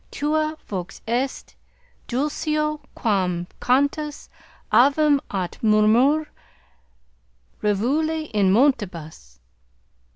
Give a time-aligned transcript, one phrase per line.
[0.09, 1.55] Tua vox est
[2.07, 4.29] dulcior quam cantus
[4.73, 6.25] avium aut murmur
[7.61, 9.37] rivuli in montibus.